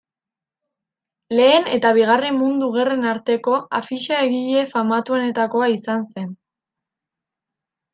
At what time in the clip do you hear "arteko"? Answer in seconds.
3.13-3.55